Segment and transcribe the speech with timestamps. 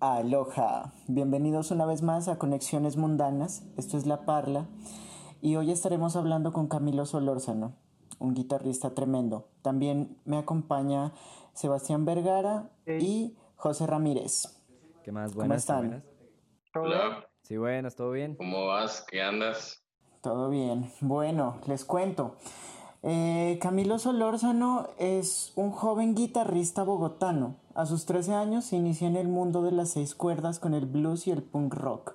[0.00, 4.66] Aloha, bienvenidos una vez más a Conexiones Mundanas, esto es La Parla
[5.42, 7.76] y hoy estaremos hablando con Camilo Solórzano,
[8.18, 9.50] un guitarrista tremendo.
[9.60, 11.12] También me acompaña
[11.52, 14.62] Sebastián Vergara y José Ramírez.
[15.04, 15.34] ¿Qué más?
[15.34, 16.04] Buenas, ¿Cómo están?
[16.74, 17.26] Hola.
[17.42, 18.36] Sí, buenas, ¿todo bien?
[18.36, 19.04] ¿Cómo vas?
[19.06, 19.84] ¿Qué andas?
[20.22, 20.90] Todo bien.
[21.02, 22.36] Bueno, les cuento.
[23.02, 27.56] Eh, Camilo Solórzano es un joven guitarrista bogotano.
[27.74, 30.84] A sus 13 años se inició en el mundo de las seis cuerdas con el
[30.84, 32.14] blues y el punk rock.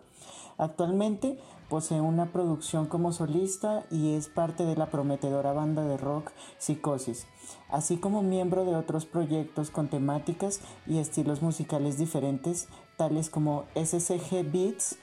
[0.59, 6.31] Actualmente posee una producción como solista y es parte de la prometedora banda de rock
[6.59, 7.26] Psicosis,
[7.70, 14.52] así como miembro de otros proyectos con temáticas y estilos musicales diferentes, tales como SCG
[14.52, 14.98] Beats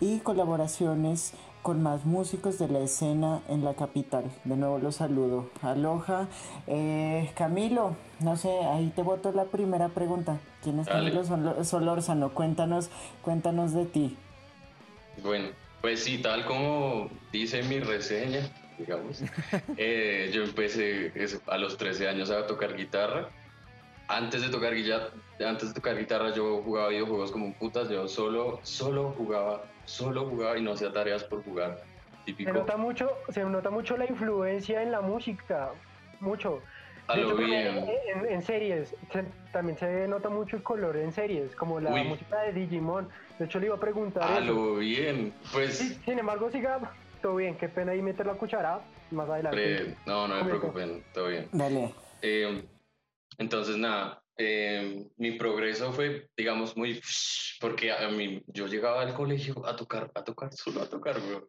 [0.00, 4.24] y colaboraciones con más músicos de la escena en la capital.
[4.44, 5.50] De nuevo los saludo.
[5.62, 6.28] Aloha.
[6.66, 10.38] Eh, Camilo, no sé, ahí te voto la primera pregunta.
[10.62, 11.22] ¿Quién es Camilo
[11.64, 12.30] Solórzano?
[12.30, 12.90] Cuéntanos,
[13.22, 14.16] cuéntanos de ti.
[15.22, 15.48] Bueno,
[15.80, 18.40] pues sí, tal como dice mi reseña,
[18.78, 19.22] digamos,
[19.76, 21.12] eh, yo empecé
[21.46, 23.28] a los 13 años a tocar guitarra.
[24.10, 29.14] Antes de tocar, antes de tocar guitarra yo jugaba videojuegos como putas, yo solo, solo
[29.16, 31.82] jugaba solo jugaba y no hacía tareas por jugar.
[32.24, 32.50] Típico.
[32.50, 35.70] Se nota mucho, se nota mucho la influencia en la música,
[36.20, 36.60] mucho.
[37.08, 37.86] A lo bien.
[38.28, 38.94] En, series,
[39.52, 43.08] también se nota mucho el color en series, como la música de Digimon.
[43.38, 44.22] De hecho, le iba a preguntar.
[44.22, 45.98] A lo bien, pues.
[46.04, 46.78] sin embargo, siga
[47.20, 47.56] todo bien.
[47.56, 49.96] Qué pena ahí meter la cuchara más adelante.
[50.06, 51.48] no, no me preocupen, todo bien.
[51.50, 51.92] Dale.
[52.22, 52.64] Eh,
[53.40, 57.00] entonces, nada, eh, mi progreso fue, digamos, muy,
[57.58, 61.48] porque a mí, yo llegaba al colegio a tocar, a tocar, solo a tocar, bro.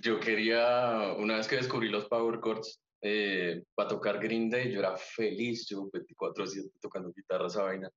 [0.00, 4.78] Yo quería, una vez que descubrí los power chords, eh, para tocar Green Day, yo
[4.78, 7.90] era feliz, yo 24-7 tocando guitarra, esa vaina.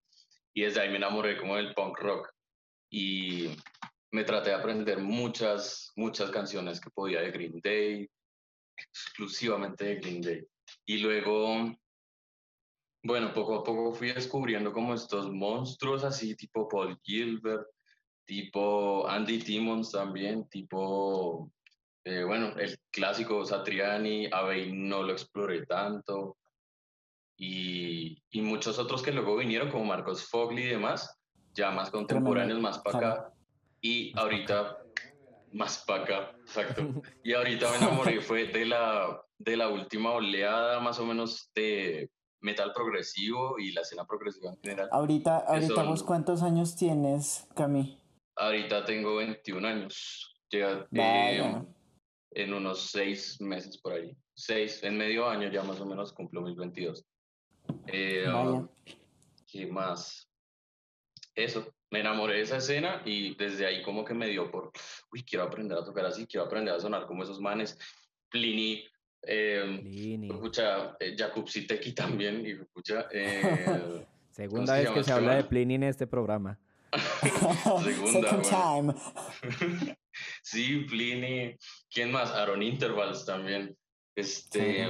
[0.56, 2.28] Y desde ahí me enamoré como del punk rock.
[2.90, 3.50] Y
[4.12, 8.10] me traté de aprender muchas, muchas canciones que podía de Green Day,
[8.76, 10.44] exclusivamente de Green Day.
[10.88, 11.78] Y luego
[13.08, 17.66] bueno, poco a poco fui descubriendo como estos monstruos así, tipo Paul Gilbert,
[18.26, 21.50] tipo Andy Timmons también, tipo,
[22.04, 26.38] eh, bueno, el clásico Satriani, Abbey no lo exploré tanto,
[27.38, 31.18] y, y, muchos otros que luego vinieron, como Marcos Fogli y demás,
[31.54, 33.34] ya más contemporáneos, más para acá,
[33.80, 34.80] y ahorita
[35.54, 36.82] más para acá, exacto.
[37.24, 42.10] Y ahorita me enamoré, fue de la, de la última oleada más o menos de
[42.42, 44.90] metal progresivo y la escena progresiva en general.
[44.92, 48.00] Ahorita, ahorita vos cuántos años tienes, Cami?
[48.36, 50.36] Ahorita tengo 21 años.
[50.50, 51.64] Llega eh,
[52.32, 54.16] en unos seis meses por ahí.
[54.34, 57.04] Seis, en medio año ya más o menos cumplo mis 22.
[57.88, 58.26] Eh,
[59.48, 60.30] ¿Qué más?
[61.34, 64.72] Eso, me enamoré de esa escena y desde ahí como que me dio por,
[65.12, 67.78] uy, quiero aprender a tocar así, quiero aprender a sonar como esos manes.
[68.30, 68.84] Pliny
[69.28, 75.44] eh, escucha, eh, Jakub Siteki también, y escucha, eh, Segunda vez que se habla de
[75.44, 76.60] Pliny en este programa.
[77.84, 78.42] Segunda.
[78.42, 78.94] time.
[80.42, 81.58] sí, Pliny.
[81.90, 82.32] ¿Quién más?
[82.32, 83.76] Aaron Intervals también.
[84.16, 84.88] Este.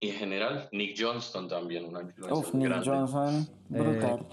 [0.00, 4.26] Y en general, Nick Johnston también, una influencia Uf, Nick Johnston, brutal.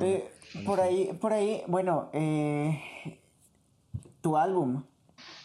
[0.00, 0.30] Eh,
[0.64, 2.10] por ahí, por ahí, bueno,
[4.20, 4.84] tu álbum,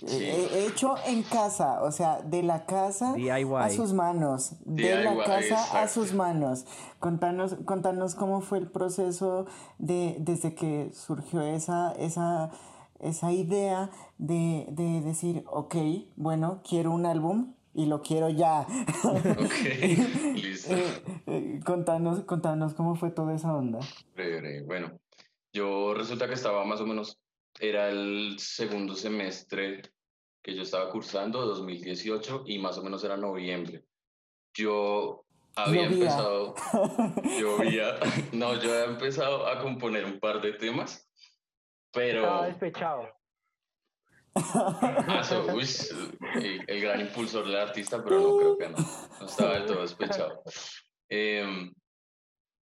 [0.07, 3.15] He hecho en casa, o sea, de la casa
[3.59, 6.65] a sus manos, de la casa a sus manos.
[6.99, 9.45] Contanos, contanos cómo fue el proceso
[9.77, 12.51] de, desde que surgió esa, esa,
[12.99, 15.75] esa idea de, de decir, ok,
[16.15, 18.67] bueno, quiero un álbum y lo quiero ya.
[19.03, 20.73] Ok, listo.
[20.75, 23.79] Eh, eh, contanos, contanos cómo fue toda esa onda.
[24.65, 24.91] Bueno,
[25.53, 27.22] yo resulta que estaba más o menos
[27.59, 29.81] era el segundo semestre
[30.41, 33.85] que yo estaba cursando, 2018, y más o menos era noviembre.
[34.53, 36.55] Yo había empezado,
[37.39, 37.95] yo había,
[38.33, 41.09] no, yo había empezado a componer un par de temas,
[41.91, 42.21] pero...
[42.21, 43.09] Estaba despechado.
[44.35, 45.21] Ah,
[46.67, 48.77] el, gran impulsor del artista, pero no creo que no,
[49.19, 50.41] no estaba del todo despechado.
[51.07, 51.71] Em,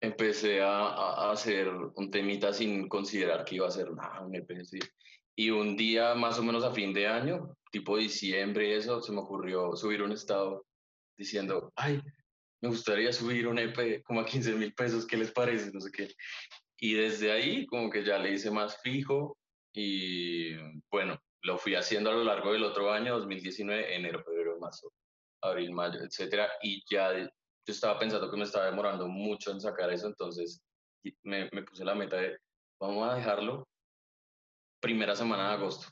[0.02, 4.50] empecé a, hacer un temita sin considerar que iba a ser nada, un EP,
[5.36, 9.20] Y un día, más o menos a fin de año, tipo diciembre eso, se me
[9.20, 10.66] ocurrió subir un estado
[11.18, 12.02] diciendo, ay,
[12.62, 15.72] me gustaría subir un EP como a 15 mil pesos, ¿qué les parece?
[15.72, 16.10] No sé qué.
[16.78, 19.38] Y desde ahí como que ya le hice más fijo
[19.74, 20.56] y
[20.90, 24.92] bueno, lo fui haciendo a lo largo del otro año, 2019, enero, febrero, marzo,
[25.42, 27.12] abril, mayo, etcétera, y ya
[27.66, 30.62] yo estaba pensando que me estaba demorando mucho en sacar eso, entonces
[31.24, 32.38] me, me puse la meta de
[32.80, 33.68] vamos a dejarlo
[34.82, 35.88] primera semana de agosto.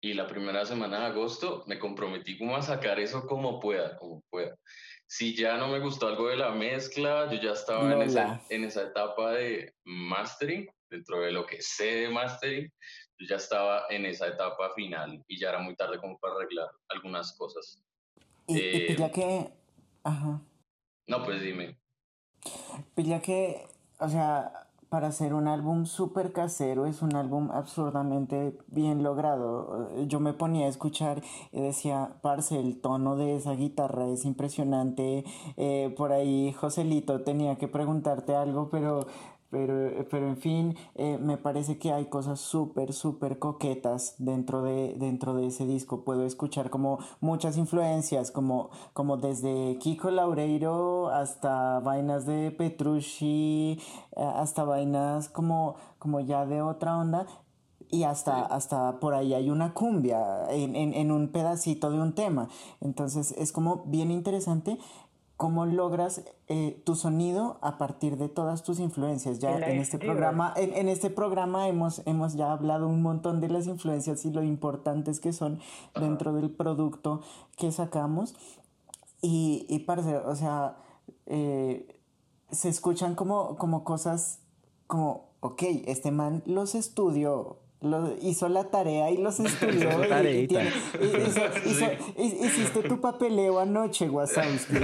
[0.00, 4.22] Y la primera semana de agosto me comprometí como a sacar eso como pueda, como
[4.30, 4.56] pueda.
[5.06, 8.64] Si ya no me gustó algo de la mezcla, yo ya estaba en esa, en
[8.64, 12.70] esa etapa de mastering, dentro de lo que sé de mastering,
[13.18, 16.70] yo ya estaba en esa etapa final y ya era muy tarde como para arreglar
[16.88, 17.82] algunas cosas.
[18.46, 19.50] Y, eh, ya que...
[20.04, 20.40] Ajá.
[21.08, 21.78] No, pues dime.
[22.94, 23.66] Pilla que,
[23.98, 29.90] o sea, para hacer un álbum súper casero es un álbum absurdamente bien logrado.
[30.06, 31.22] Yo me ponía a escuchar
[31.52, 35.24] y decía, parce, el tono de esa guitarra es impresionante.
[35.56, 39.06] Eh, por ahí, Joselito, tenía que preguntarte algo, pero
[39.50, 44.94] pero, pero en fin, eh, me parece que hay cosas súper, súper coquetas dentro de,
[44.98, 46.04] dentro de ese disco.
[46.04, 53.80] Puedo escuchar como muchas influencias, como, como desde Kiko Laureiro hasta vainas de Petrucci,
[54.16, 57.26] eh, hasta vainas como, como ya de otra onda.
[57.90, 62.14] Y hasta, hasta por ahí hay una cumbia en, en, en un pedacito de un
[62.14, 62.50] tema.
[62.82, 64.78] Entonces es como bien interesante
[65.38, 69.38] cómo logras eh, tu sonido a partir de todas tus influencias.
[69.38, 73.68] Ya en, este programa, en, este programa hemos, hemos ya hablado un montón de las
[73.68, 75.60] influencias y lo importantes que son
[75.94, 77.22] dentro del producto
[77.56, 78.34] que sacamos.
[79.22, 80.76] Y, y parce, o sea,
[81.26, 82.00] eh,
[82.50, 84.40] se escuchan como, como cosas
[84.88, 89.90] como, ok, este man los estudió lo, hizo la tarea y los estudió.
[92.16, 94.74] y, hiciste tu papeleo anoche, Wasowski.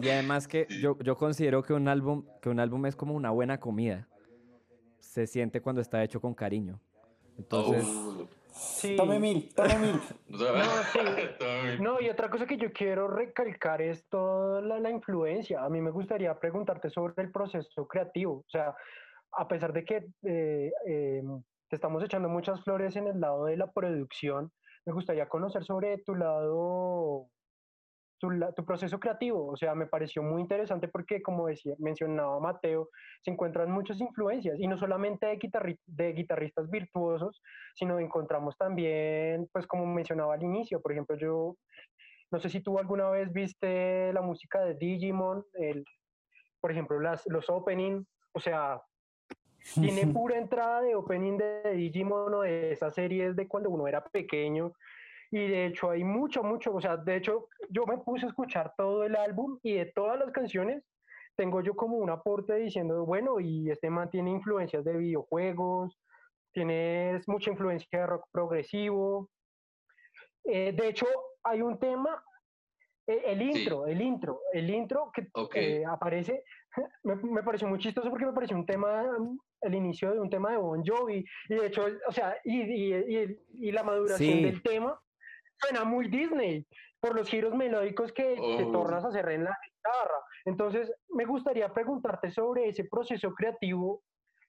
[0.00, 3.30] y además que yo, yo considero que un álbum, que un álbum es como una
[3.30, 4.08] buena comida.
[4.98, 6.80] Se siente cuando está hecho con cariño.
[7.38, 7.86] Entonces.
[8.96, 10.00] Tome mil, tome mil.
[11.80, 15.62] No, y otra cosa que yo quiero recalcar es toda la, la influencia.
[15.62, 18.44] A mí me gustaría preguntarte sobre el proceso creativo.
[18.46, 18.74] O sea,
[19.32, 21.22] a pesar de que eh, eh,
[21.68, 24.52] te estamos echando muchas flores en el lado de la producción,
[24.84, 27.28] me gustaría conocer sobre tu lado,
[28.18, 29.48] tu, proceso creativo.
[29.48, 32.88] O sea, me pareció muy interesante porque, como decía, mencionaba Mateo,
[33.22, 37.42] se encuentran muchas influencias y no solamente de, de guitarristas virtuosos,
[37.74, 41.56] sino encontramos también, pues como mencionaba al inicio, por ejemplo, yo
[42.30, 45.84] no sé si tú alguna vez viste la música de Digimon, el,
[46.60, 48.80] por ejemplo, las, los opening, o sea,
[49.74, 54.04] tiene pura entrada de opening de Digimon o de esas series de cuando uno era
[54.04, 54.72] pequeño.
[55.30, 58.74] Y de hecho hay mucho, mucho, o sea, de hecho yo me puse a escuchar
[58.76, 60.84] todo el álbum y de todas las canciones
[61.36, 65.96] tengo yo como un aporte diciendo, bueno, y este man tiene influencias de videojuegos,
[66.52, 69.28] tiene mucha influencia de rock progresivo.
[70.44, 71.06] Eh, de hecho,
[71.44, 72.24] hay un tema,
[73.06, 76.42] eh, el intro, el intro, el intro que eh, aparece,
[77.02, 79.04] me, me, pareció muy chistoso porque me pareció un tema
[79.60, 81.24] el inicio de un tema de Bon Jovi.
[81.48, 84.98] Y de hecho, o sea, y, y, y, la maduración del tema
[85.58, 86.66] suena muy Disney
[87.00, 88.72] por los giros melódicos que, te oh.
[88.72, 90.20] tornas a hacer en la guitarra.
[90.44, 94.02] Entonces, me gustaría preguntarte sobre ese proceso creativo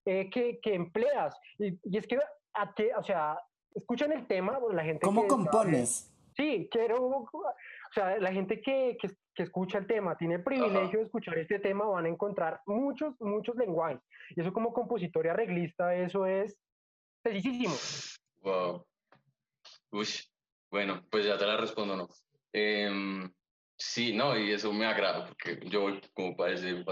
[0.05, 1.35] eh, que, que, empleas.
[1.59, 2.19] Y, es que,
[2.53, 3.39] a que, o sea,
[3.73, 5.05] escuchan el tema, la gente...
[5.05, 6.13] ¿Cómo compones?
[6.37, 7.29] sí, quiero o
[7.91, 11.59] sea, la gente que, que, que escucha el tema, tiene el privilegio de escuchar este
[11.59, 14.01] tema, van a encontrar muchos, muchos lenguajes.
[14.35, 16.57] Y eso como compositor y arreglista, eso es
[17.23, 17.75] sencillísimo.
[18.41, 18.85] Wow.
[19.91, 20.07] Uy,
[20.71, 22.09] bueno, pues ya te la respondo, ¿no?
[22.51, 22.89] Eh,
[23.77, 26.83] sí, no, y eso me agrada, porque yo como para ese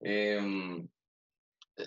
[0.00, 0.88] eh,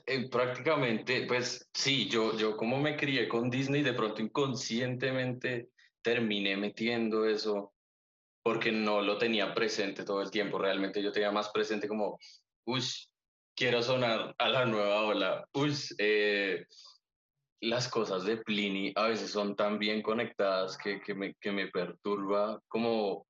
[0.05, 5.69] eh, prácticamente, pues sí, yo, yo como me crié con Disney, de pronto inconscientemente
[6.03, 7.72] terminé metiendo eso
[8.43, 10.57] porque no lo tenía presente todo el tiempo.
[10.59, 12.19] Realmente yo tenía más presente como,
[12.65, 12.83] uy,
[13.55, 15.47] quiero sonar a la nueva ola.
[15.53, 16.65] Uy, eh,
[17.61, 21.67] las cosas de Pliny a veces son tan bien conectadas que, que, me, que me
[21.67, 23.25] perturba como...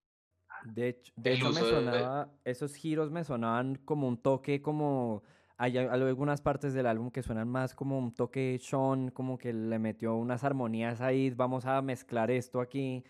[0.65, 5.24] De hecho, de hecho me sonaba, esos giros me sonaban como un toque como...
[5.58, 9.77] Hay algunas partes del álbum que suenan más como un toque Sean, como que le
[9.77, 13.03] metió unas armonías ahí, vamos a mezclar esto aquí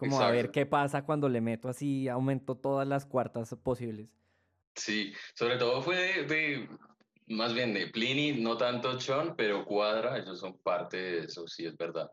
[0.00, 4.08] como a ver qué pasa cuando le meto así, aumento todas las cuartas posibles.
[4.74, 6.68] Sí, sobre todo fue de,
[7.26, 11.66] más bien de Pliny, no tanto Sean, pero Cuadra, ellos son parte de eso, sí,
[11.66, 12.10] es verdad.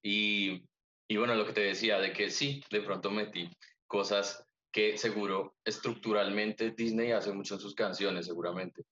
[0.00, 0.64] Y,
[1.08, 3.50] y bueno, lo que te decía, de que sí, de pronto metí
[3.88, 8.84] cosas que seguro estructuralmente Disney hace mucho en sus canciones, seguramente.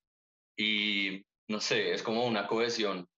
[0.56, 3.08] Y no sé, es como una cohesión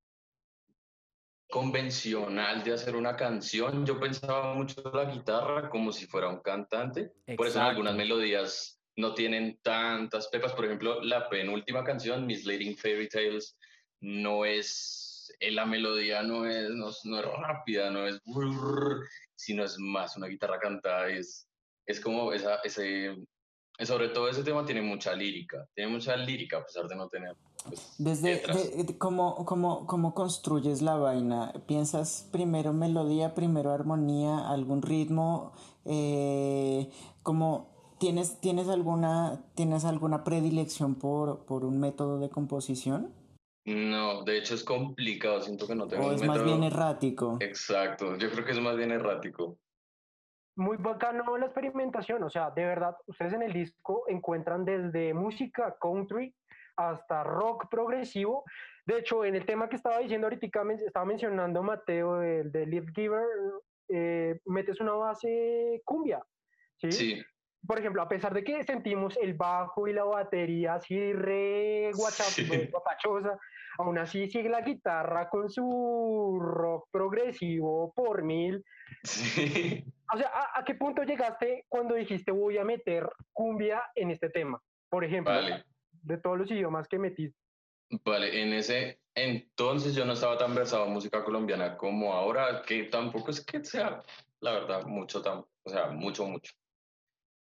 [1.48, 3.86] convencional de hacer una canción.
[3.86, 7.12] Yo pensaba mucho la guitarra como si fuera un cantante.
[7.36, 10.52] Por eso en algunas melodías no tienen tantas pepas.
[10.52, 13.56] Por ejemplo, la penúltima canción, Misleading Fairy Tales,
[14.00, 18.20] no es, eh, la melodía no es, no, es rápida, no es,
[19.34, 21.48] sino es más una guitarra cantada, es,
[21.86, 23.16] es como esa, ese,
[23.80, 27.34] sobre todo ese tema tiene mucha lírica, tiene mucha lírica a pesar de no tener.
[27.66, 28.42] Pues, Desde
[28.98, 35.52] ¿cómo, cómo, cómo, construyes la vaina, ¿piensas primero melodía, primero armonía, algún ritmo?
[35.84, 36.90] Eh,
[37.22, 43.14] como, ¿tienes, tienes, alguna, ¿Tienes alguna predilección por, por un método de composición?
[43.64, 47.38] No, de hecho es complicado, siento que no tengo o es más bien errático.
[47.40, 49.58] Exacto, yo creo que es más bien errático
[50.56, 55.76] muy bacano la experimentación, o sea, de verdad, ustedes en el disco encuentran desde música
[55.80, 56.34] country
[56.76, 58.44] hasta rock progresivo.
[58.86, 60.46] De hecho, en el tema que estaba diciendo ahorita,
[60.86, 63.26] estaba mencionando Mateo, el de Live Giver,
[63.88, 66.22] eh, metes una base cumbia,
[66.76, 66.92] ¿sí?
[66.92, 67.22] Sí.
[67.66, 73.38] Por ejemplo, a pesar de que sentimos el bajo y la batería así re guachaposa,
[73.78, 78.62] aún así sigue la guitarra con su rock progresivo por mil.
[79.02, 79.84] Sí.
[80.12, 84.60] O sea, ¿a, qué punto llegaste cuando dijiste voy a meter cumbia en este tema?
[84.90, 85.32] Por ejemplo,
[86.04, 87.38] de todos los idiomas que metiste.
[88.04, 92.84] Vale, en ese entonces yo no estaba tan versado en música colombiana como ahora, que
[92.84, 94.02] tampoco es que sea,
[94.40, 96.52] la verdad, mucho, tan, o sea, mucho, mucho.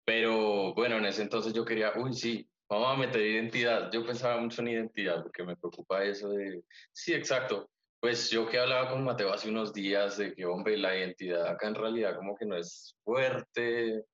[0.04, 3.90] Pero bueno, en ese entonces yo quería, uy, sí, vamos a meter identidad.
[3.92, 6.62] Yo pensaba mucho en identidad porque me preocupa eso de,
[6.92, 7.70] sí, exacto.
[8.00, 11.68] Pues yo que hablaba con Mateo hace unos días de que, hombre, la identidad acá
[11.68, 14.06] en realidad como que no es fuerte,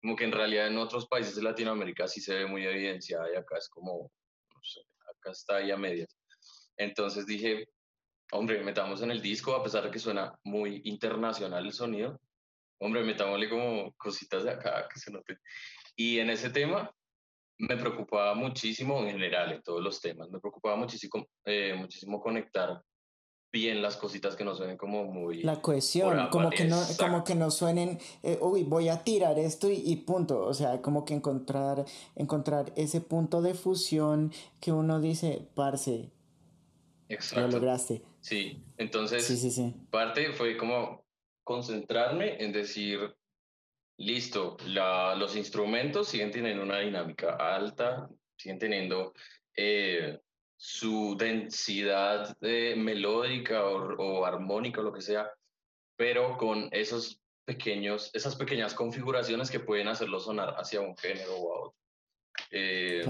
[0.00, 3.36] como que en realidad en otros países de Latinoamérica sí se ve muy evidenciada y
[3.36, 4.10] acá es como,
[4.54, 6.16] no sé, acá está ahí a medias.
[6.76, 7.68] Entonces dije,
[8.32, 12.20] hombre, metamos en el disco, a pesar de que suena muy internacional el sonido,
[12.80, 15.38] hombre, metámosle como cositas de acá que se noten.
[15.96, 16.94] Y en ese tema
[17.58, 22.80] me preocupaba muchísimo en general, en todos los temas, me preocupaba muchísimo, eh, muchísimo conectar
[23.52, 25.42] bien las cositas que no suenen como muy...
[25.42, 29.68] La cohesión, como que, no, como que no suenen, eh, uy, voy a tirar esto
[29.70, 35.48] y, punto, o sea, como que encontrar, encontrar ese punto de fusión que uno dice,
[35.54, 36.10] parce,
[37.08, 37.46] Exacto.
[37.46, 38.02] lo lograste.
[38.20, 39.74] Sí, entonces, sí, sí, sí.
[39.90, 41.04] parte fue como
[41.44, 43.16] concentrarme en decir,
[43.96, 49.14] listo, la, los instrumentos siguen teniendo una dinámica alta, siguen teniendo
[49.56, 50.20] eh,
[50.60, 55.30] su densidad eh, melódica o, armónica o lo que sea,
[55.96, 61.54] pero con esos pequeños, esas pequeñas configuraciones que pueden hacerlo sonar hacia un género o
[61.54, 61.78] a otro.
[62.50, 63.04] Eh,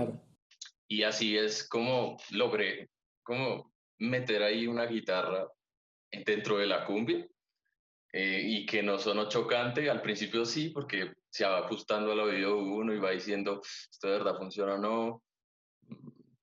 [0.89, 2.91] y así es como logré
[3.23, 5.49] como meter ahí una guitarra
[6.11, 7.27] dentro de la cumbia
[8.13, 9.91] eh, y que no sonó chocante.
[9.91, 14.19] Al principio sí, porque se va ajustando al oído uno y va diciendo, esto de
[14.19, 15.23] verdad funciona o no,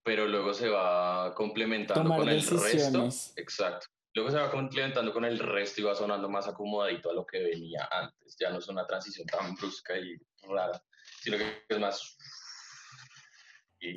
[0.06, 3.10] pero luego se va complementando con el resto.
[3.36, 3.88] Exacto.
[4.14, 7.40] Luego se va complementando con el resto y va sonando más acomodadito a lo que
[7.40, 8.38] venía antes.
[8.40, 10.16] Ya no es una transición tan brusca y
[10.48, 10.80] rara,
[11.22, 12.18] sino que es más...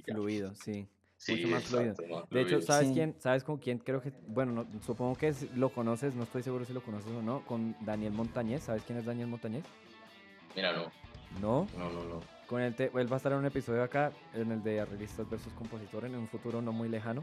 [0.06, 0.88] Fluido, sí.
[1.18, 1.70] Sí, más
[2.30, 3.20] de hecho, ¿sabes quién?
[3.20, 3.78] ¿Sabes con quién?
[3.78, 7.44] Creo que, bueno, supongo que lo conoces, no estoy seguro si lo conoces o no,
[7.44, 8.62] con Daniel Montañez.
[8.62, 9.64] ¿Sabes quién es Daniel Montañez?
[10.56, 10.90] Mira, no.
[11.40, 11.68] ¿No?
[11.76, 12.37] No, no, no.
[12.48, 15.52] Con él, él va a estar en un episodio acá, en el de arreglistas versus
[15.52, 17.22] compositores, en un futuro no muy lejano,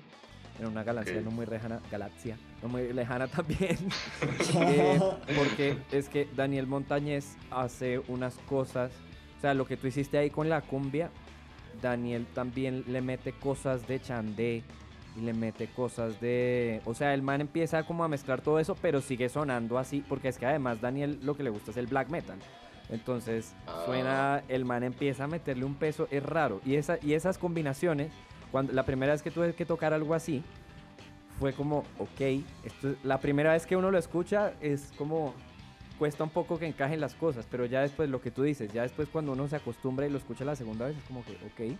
[0.59, 3.77] en una galaxia no muy lejana, galaxia, no muy lejana también.
[4.67, 4.99] Eh,
[5.35, 8.91] porque es que Daniel Montañez hace unas cosas,
[9.37, 11.09] o sea, lo que tú hiciste ahí con la cumbia,
[11.81, 14.63] Daniel también le mete cosas de Chandé
[15.17, 16.81] y le mete cosas de...
[16.85, 20.27] O sea, el man empieza como a mezclar todo eso, pero sigue sonando así, porque
[20.27, 22.37] es que además Daniel lo que le gusta es el black metal.
[22.89, 23.53] Entonces
[23.85, 24.43] suena, ah.
[24.47, 26.61] el man empieza a meterle un peso, es raro.
[26.65, 28.11] Y, esa, y esas combinaciones,
[28.51, 30.43] cuando la primera vez que tuve que tocar algo así,
[31.39, 35.33] fue como, ok, esto, la primera vez que uno lo escucha es como,
[35.97, 38.83] cuesta un poco que encajen las cosas, pero ya después lo que tú dices, ya
[38.83, 41.77] después cuando uno se acostumbra y lo escucha la segunda vez es como que, ok,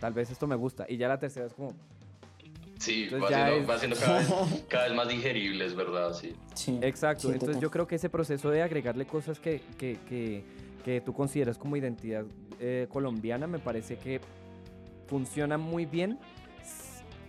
[0.00, 0.86] tal vez esto me gusta.
[0.88, 1.74] Y ya la tercera es como...
[2.78, 3.96] Sí, va siendo,
[4.68, 6.34] cada, vez, más digerible, es verdad, sí.
[6.54, 10.44] sí Exacto, entonces yo creo que ese proceso de agregarle cosas que, que, que,
[10.84, 12.24] que tú consideras como identidad
[12.60, 14.20] eh, colombiana me parece que
[15.06, 16.18] funciona muy bien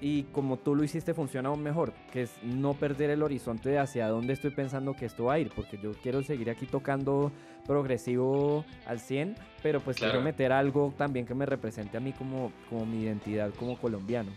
[0.01, 3.79] y como tú lo hiciste funciona aún mejor, que es no perder el horizonte de
[3.79, 7.31] hacia dónde estoy pensando que esto va a ir, porque yo quiero seguir aquí tocando
[7.65, 12.51] progresivo al 100, pero pues quiero meter algo también que me represente a mí como,
[12.69, 14.31] como mi identidad como colombiano.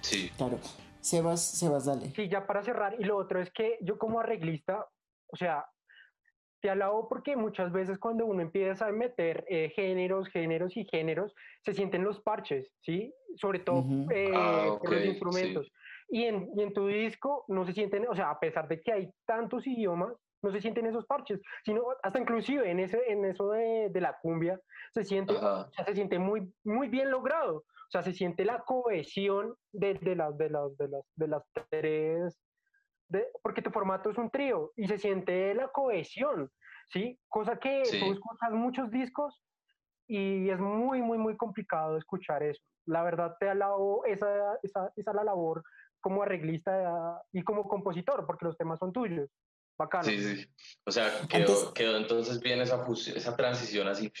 [0.00, 0.30] Sí.
[0.36, 0.58] Claro.
[1.00, 2.10] Sebas, Sebas, dale.
[2.10, 4.86] Sí, ya para cerrar, y lo otro es que yo como arreglista,
[5.28, 5.64] o sea,
[6.60, 11.34] te alabo porque muchas veces cuando uno empieza a meter eh, géneros, géneros y géneros,
[11.64, 13.14] se sienten los parches, ¿sí?
[13.36, 15.70] Sobre todo eh, ah, los instrumentos.
[16.08, 18.92] Y, en, y en tu disco no se sienten, o sea, a pesar de que
[18.92, 23.50] hay tantos idiomas, no se sienten esos parches, sino hasta inclusive en, ese, en eso
[23.50, 24.60] de, de la cumbia
[24.92, 27.56] se siente, o sea, se siente muy, muy bien logrado.
[27.56, 31.42] O sea, se siente la cohesión de, de, las, de, las, de, las, de las
[31.70, 32.38] tres
[33.42, 36.50] porque tu formato es un trío y se siente la cohesión,
[36.90, 37.18] ¿sí?
[37.28, 39.42] Cosa que tú escuchas muchos discos
[40.06, 42.62] y es muy, muy, muy complicado escuchar eso.
[42.86, 45.62] La verdad te alabo esa, esa, esa la labor
[46.00, 49.28] como arreglista y como compositor, porque los temas son tuyos.
[49.78, 50.04] Bacano.
[50.04, 50.46] Sí, sí.
[50.84, 54.12] O sea, quedó, quedó entonces bien esa, esa transición así.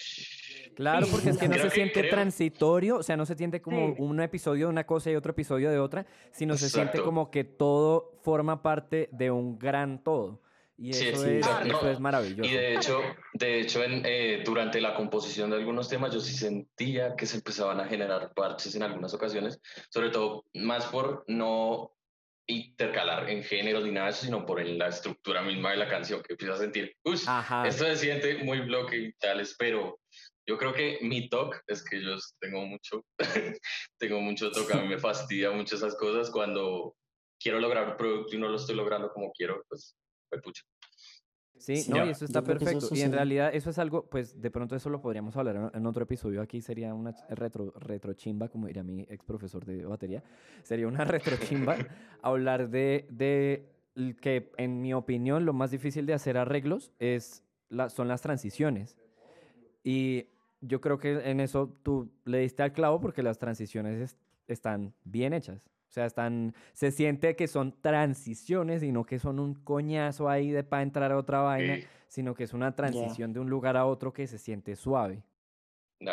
[0.76, 4.20] Claro, porque es que no se siente transitorio, o sea, no se siente como un
[4.20, 8.12] episodio de una cosa y otro episodio de otra, sino se siente como que todo
[8.22, 10.40] forma parte de un gran todo.
[10.80, 12.48] Y eso, es, es, maravilloso.
[12.48, 13.00] Y de hecho,
[13.32, 17.38] de hecho en, eh, durante la composición de algunos temas yo sí sentía que se
[17.38, 19.60] empezaban a generar parches en algunas ocasiones,
[19.90, 21.90] sobre todo más por no
[22.48, 26.22] intercalar en géneros ni nada de eso, sino por la estructura misma de la canción,
[26.22, 30.00] que empieza a sentir, esto se siente muy bloque y tales, pero
[30.48, 33.04] yo creo que mi talk es que yo tengo mucho,
[33.98, 36.30] tengo mucho talk, a mí me fastidia mucho esas cosas.
[36.30, 36.96] Cuando
[37.38, 39.94] quiero lograr un producto y no lo estoy logrando como quiero, pues,
[40.30, 40.62] pues pucha.
[41.58, 42.88] Sí, no, y eso está perfecto.
[42.92, 46.04] Y en realidad eso es algo, pues de pronto eso lo podríamos hablar en, otro
[46.04, 46.40] episodio.
[46.40, 50.22] Aquí sería una retro, retro chimba, como diría mi ex profesor de batería.
[50.62, 51.76] Sería una retro chimba
[52.22, 53.66] hablar de, de
[54.20, 58.96] que, en mi opinión, lo más difícil de hacer arreglos es la, son las transiciones.
[59.82, 60.26] Y
[60.60, 65.32] yo creo que en eso tú le diste al clavo porque las transiciones están bien
[65.32, 65.62] hechas.
[65.88, 70.50] O sea, están, se siente que son transiciones y no que son un coñazo ahí
[70.50, 73.86] de para entrar a otra vaina, sino que es una transición de un lugar a
[73.86, 75.22] otro que se siente suave.
[76.00, 76.12] No,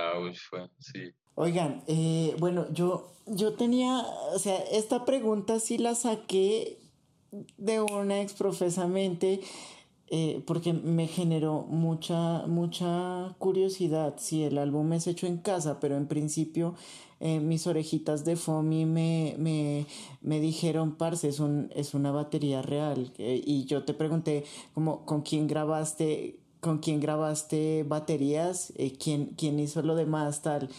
[0.50, 1.13] fue, sí.
[1.36, 4.00] Oigan, eh, bueno, yo, yo tenía,
[4.34, 6.80] o sea, esta pregunta sí la saqué
[7.58, 9.41] de una ex profesamente
[10.08, 14.15] eh, porque me generó mucha, mucha curiosidad.
[14.18, 16.76] Si el álbum es hecho en casa, pero en principio
[17.20, 19.88] eh, mis orejitas de Fomi me, me,
[20.22, 23.13] me dijeron, parce, es, un, es una batería real.
[23.18, 24.44] Eh, y yo te pregunté,
[24.76, 26.39] como, ¿con quién grabaste?
[26.60, 28.74] ¿Con quién grabaste baterías?
[29.00, 30.70] ¿quién, ¿Quién hizo lo demás tal?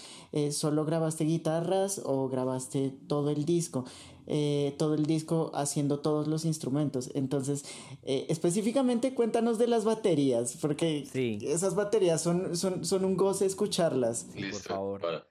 [0.50, 3.84] ¿Solo grabaste guitarras o grabaste todo el disco?
[4.28, 7.10] Eh, todo el disco haciendo todos los instrumentos.
[7.14, 7.64] Entonces,
[8.02, 11.04] eh, específicamente cuéntanos de las baterías, porque
[11.42, 14.34] esas baterías son, son, son, un goce escucharlas.
[14.34, 15.28] Listo, por favor.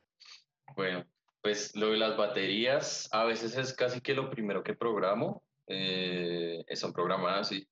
[0.75, 1.05] Bueno,
[1.41, 5.43] pues lo de las baterías a veces es casi que lo primero que programo.
[5.67, 7.67] Eh, son programadas y,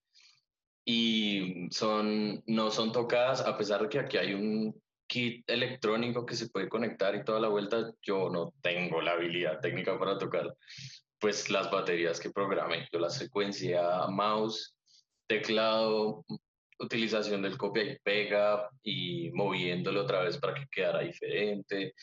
[0.84, 6.36] y son, no son tocadas, a pesar de que aquí hay un kit electrónico que
[6.36, 10.56] se puede conectar y toda la vuelta, yo no tengo la habilidad técnica para tocar
[11.24, 12.86] pues las baterías que programé.
[12.92, 14.76] Yo las secuencié a mouse,
[15.26, 16.26] teclado,
[16.80, 21.94] utilización del copia y pega y moviéndolo otra vez para que quedara diferente,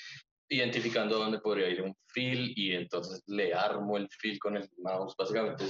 [0.49, 5.15] identificando dónde podría ir un fil y entonces le armo el fil con el mouse.
[5.19, 5.65] Básicamente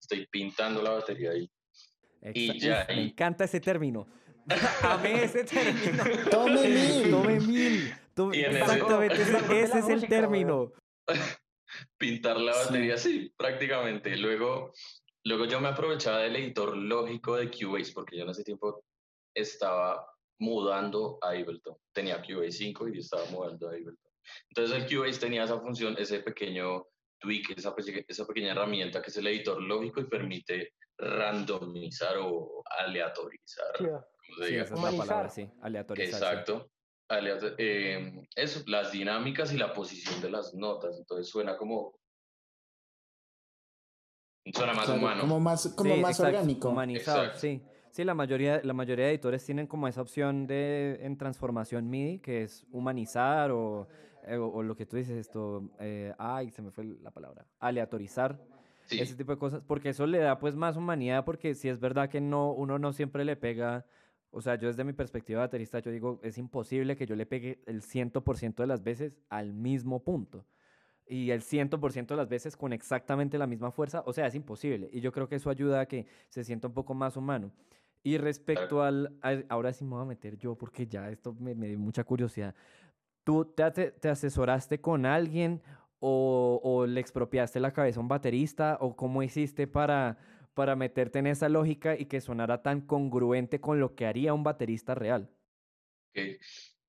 [0.00, 1.50] estoy pintando la batería ahí.
[2.32, 4.06] Y ya, Me encanta ese término.
[4.84, 6.04] Amé ese término.
[6.30, 7.10] Tome mil.
[7.10, 8.46] Tome mil.
[8.46, 9.22] Exactamente,
[9.60, 10.70] ese es el término.
[11.96, 13.32] pintar la batería, sí.
[13.36, 14.16] prácticamente.
[14.16, 14.72] Luego,
[15.24, 18.84] luego yo me aprovechaba del editor lógico de Cubase, porque yo en ese tiempo
[19.34, 20.06] estaba
[20.38, 21.76] mudando a Ableton.
[21.92, 24.12] Tenía Cubase 5 y yo estaba mudando a Ableton.
[24.50, 26.86] Entonces el Cubase tenía esa función, ese pequeño
[27.20, 27.74] tweak, esa,
[28.08, 33.78] esa pequeña herramienta que es el editor lógico y permite randomizar o aleatorizar.
[33.78, 36.14] Sí, esa es la palabra, sí, aleatorizar.
[36.14, 36.70] Exacto.
[37.08, 40.96] Em, eso, las dinámicas y la posición de las notas.
[40.98, 41.98] Entonces suena como.
[44.54, 45.20] Suena más humano.
[45.20, 46.70] Como más, como más orgánico.
[46.70, 47.62] Humanizado, sí.
[47.92, 52.20] Sí, la mayoría, la mayoría de editores tienen como esa opción de en transformación MIDI,
[52.20, 53.86] que es humanizar o,
[54.26, 58.40] eh, o, lo que tú dices, esto, eh, ay, se me fue la palabra, aleatorizar,
[58.88, 62.08] ese tipo de cosas, porque eso le da pues más humanidad, porque si es verdad
[62.08, 63.84] que no, uno no siempre le pega
[64.32, 67.26] o sea, yo desde mi perspectiva de baterista, yo digo, es imposible que yo le
[67.26, 70.46] pegue el 100% de las veces al mismo punto.
[71.06, 74.02] Y el 100% de las veces con exactamente la misma fuerza.
[74.06, 74.88] O sea, es imposible.
[74.90, 77.52] Y yo creo que eso ayuda a que se sienta un poco más humano.
[78.02, 79.14] Y respecto al,
[79.50, 82.54] ahora sí me voy a meter yo porque ya esto me, dio mucha curiosidad.
[83.24, 85.60] ¿Tú te, te, asesoraste con alguien
[86.00, 90.16] o, o, le expropiaste la cabeza a un baterista o cómo hiciste para,
[90.54, 94.42] para meterte en esa lógica y que sonara tan congruente con lo que haría un
[94.42, 95.30] baterista real?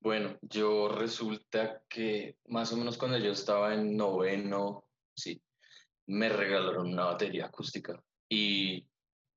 [0.00, 4.84] Bueno, yo resulta que más o menos cuando yo estaba en noveno,
[5.16, 5.42] sí,
[6.06, 7.98] me regalaron una batería acústica
[8.28, 8.86] y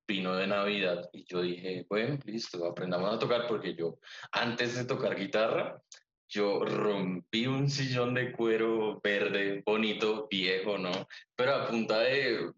[0.06, 3.98] vino de Navidad y yo dije, bueno, listo, aprendamos a tocar porque yo
[4.32, 5.82] antes de tocar guitarra,
[6.28, 10.90] yo rompí un sillón de cuero verde, bonito, viejo, ¿no?
[11.34, 12.52] Pero a punta de,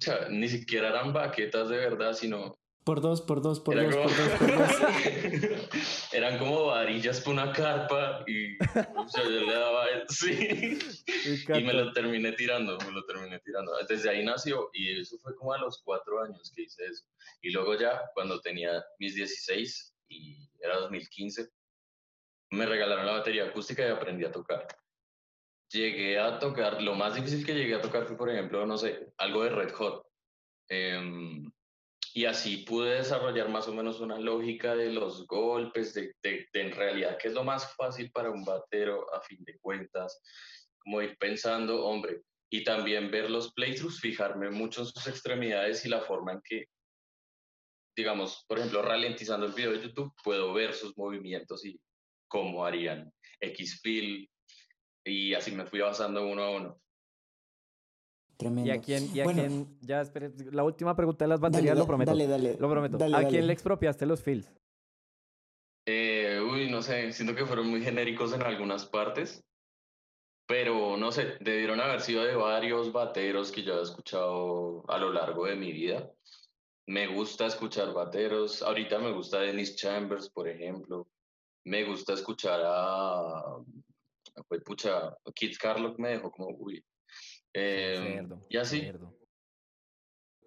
[0.00, 4.16] pucha, ni siquiera eran baquetas de verdad, sino por dos, por dos, por dos, por
[4.16, 6.12] dos, por dos.
[6.12, 10.78] Eran como varillas por una carpa y yo le daba sí.
[11.26, 13.72] y me lo terminé tirando, me lo terminé tirando.
[13.86, 17.04] Desde ahí nació y eso fue como a los cuatro años que hice eso.
[17.42, 21.50] Y luego ya, cuando tenía mis 16 y era 2015,
[22.52, 24.66] me regalaron la batería acústica y aprendí a tocar.
[25.72, 29.12] Llegué a tocar, lo más difícil que llegué a tocar fue, por ejemplo, no sé,
[29.18, 30.06] algo de Red Hot.
[30.68, 31.42] Eh,
[32.12, 36.72] y así pude desarrollar más o menos una lógica de los golpes, de, de, en
[36.72, 40.20] realidad qué es lo más fácil para un batero a fin de cuentas,
[40.78, 45.88] como ir pensando, hombre, y también ver los playthroughs, fijarme mucho en sus extremidades y
[45.88, 46.64] la forma en que,
[47.96, 51.80] digamos, por ejemplo, ralentizando el video de YouTube, puedo ver sus movimientos y
[52.28, 54.28] cómo harían X-Fill,
[55.04, 56.80] y así me fui avanzando uno a uno.
[58.64, 61.86] ¿Y a quién, y a quién, ya espere, la última pregunta de las baterías, lo
[61.86, 62.10] prometo.
[62.12, 62.56] Dale, dale.
[62.58, 62.96] Lo prometo.
[63.14, 64.50] ¿A quién le expropiaste los fills?
[65.86, 69.44] Eh, uy, no sé, siento que fueron muy genéricos en algunas partes,
[70.46, 75.12] pero no sé, debieron haber sido de varios bateros que yo he escuchado a lo
[75.12, 76.10] largo de mi vida.
[76.86, 81.08] Me gusta escuchar bateros, ahorita me gusta Dennis Chambers, por ejemplo.
[81.64, 83.58] Me gusta escuchar a,
[84.48, 86.84] pues, pucha, Keith Carlock me dejó como, uy,
[87.54, 88.90] eh, y así.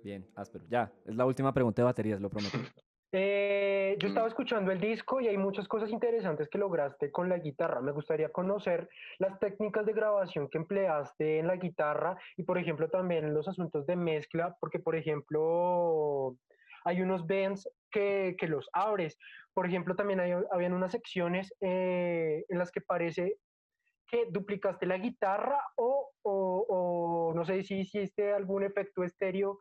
[0.04, 0.66] Bien, áspero.
[0.70, 2.58] Ya, es la última pregunta de baterías, lo prometo.
[3.16, 7.38] Eh, yo estaba escuchando el disco y hay muchas cosas interesantes que lograste con la
[7.38, 7.80] guitarra.
[7.80, 12.90] Me gustaría conocer las técnicas de grabación que empleaste en la guitarra y, por ejemplo,
[12.90, 16.36] también los asuntos de mezcla, porque, por ejemplo,
[16.86, 19.20] hay unos bends que, que los abres.
[19.54, 23.38] Por ejemplo, también hay, habían unas secciones eh, en las que parece
[24.14, 29.58] que duplicaste la guitarra o, o, no sé si hiciste algún efecto estéreo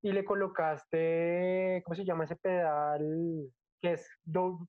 [0.00, 3.02] y le colocaste, ¿cómo se llama ese pedal?
[3.82, 4.08] Que es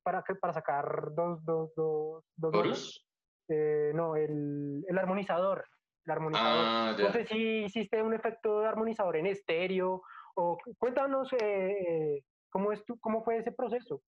[0.03, 3.07] para, para sacar dos, dos, dos, dos.
[3.47, 5.63] Eh, no, el, el, armonizador.
[6.05, 6.65] El armonizador.
[6.67, 10.01] Ah, no sé si hiciste un efecto de armonizador en estéreo
[10.35, 14.01] o cuéntanos eh, cómo, es tu, cómo fue ese proceso.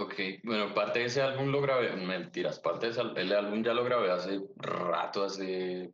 [0.00, 3.00] Ok, bueno, parte de ese álbum lo grabé, mentiras, parte de ese
[3.34, 5.92] álbum ya lo grabé hace rato, hace,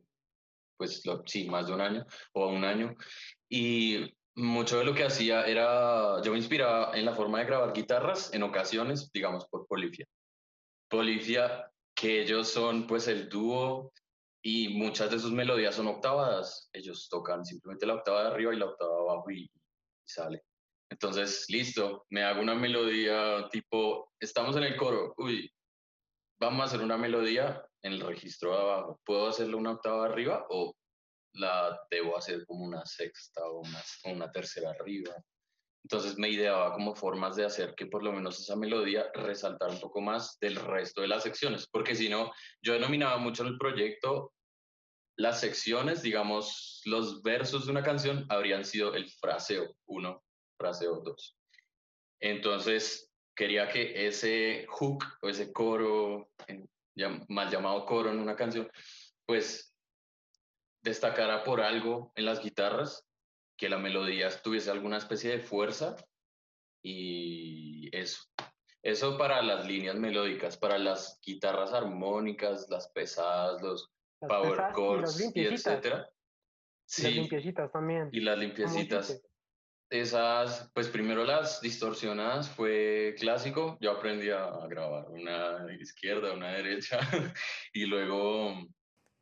[0.76, 2.94] pues sí, más de un año o un año.
[3.48, 7.72] Y mucho de lo que hacía era, yo me inspiraba en la forma de grabar
[7.72, 10.06] guitarras en ocasiones, digamos, por Polifia.
[10.90, 13.90] Polifia, que ellos son pues el dúo
[14.42, 16.68] y muchas de sus melodías son octavadas.
[16.74, 19.50] Ellos tocan simplemente la octava de arriba y la octava de abajo y
[20.04, 20.42] sale.
[20.90, 25.50] Entonces, listo, me hago una melodía tipo, estamos en el coro, uy,
[26.38, 29.00] vamos a hacer una melodía en el registro de abajo.
[29.04, 30.74] ¿Puedo hacerlo una octava arriba o
[31.34, 35.14] la debo hacer como una sexta o una, una tercera arriba?
[35.84, 39.80] Entonces me ideaba como formas de hacer que por lo menos esa melodía resaltara un
[39.80, 43.58] poco más del resto de las secciones, porque si no, yo denominaba mucho en el
[43.58, 44.32] proyecto
[45.16, 50.24] las secciones, digamos, los versos de una canción habrían sido el fraseo, uno,
[50.56, 51.36] frase o dos.
[52.20, 56.30] Entonces, quería que ese hook o ese coro,
[57.28, 58.70] mal llamado coro en una canción,
[59.26, 59.74] pues
[60.82, 63.04] destacara por algo en las guitarras,
[63.56, 65.96] que la melodía tuviese alguna especie de fuerza
[66.82, 68.22] y eso.
[68.82, 73.90] Eso para las líneas melódicas, para las guitarras armónicas, las pesadas, los
[74.20, 76.10] power chords y, etcétera.
[76.86, 78.10] Sí, las limpiecitas también.
[78.12, 79.22] Y las limpiecitas
[80.00, 83.78] esas, pues primero las distorsionadas fue clásico.
[83.80, 86.98] Yo aprendí a grabar una izquierda, una derecha
[87.72, 88.54] y luego...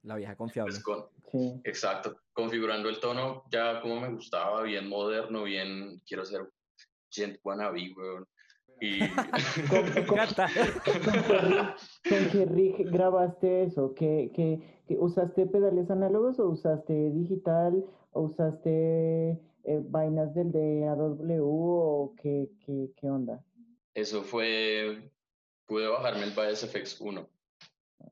[0.02, 0.74] La vieja confiable.
[0.82, 6.48] Pues, exacto, configurando el tono ya como me gustaba, bien moderno, bien, quiero ser
[7.10, 8.26] gent wannabe, weón.
[8.80, 8.98] Y...
[9.68, 9.92] ¿Con,
[12.08, 13.94] con, qué rig grabaste eso?
[13.94, 21.42] ¿Qué, qué, qué, usaste pedales análogos o usaste digital o usaste eh, vainas del DAW
[21.42, 23.44] o qué, qué, qué onda?
[23.94, 25.10] Eso fue,
[25.66, 27.28] pude bajarme el Bias FX 1.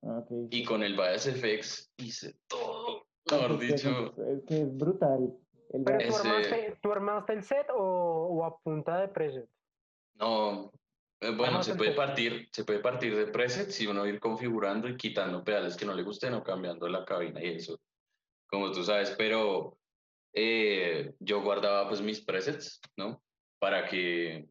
[0.02, 4.14] Ah, y con el Bias FX hice todo, mejor dicho.
[4.26, 5.36] Es que es brutal.
[5.72, 9.48] ¿Pero tú, armaste, tú, armaste, el set o, o a punta de preset?
[10.14, 10.72] No,
[11.20, 14.96] eh, bueno, se puede, partir, se puede partir de presets y uno ir configurando y
[14.96, 17.78] quitando pedales que no le gusten o cambiando la cabina y eso,
[18.48, 19.78] como tú sabes, pero
[20.32, 23.22] eh, yo guardaba pues mis presets, ¿no?
[23.58, 24.48] Para que,